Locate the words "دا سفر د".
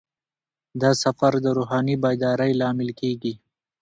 0.81-1.47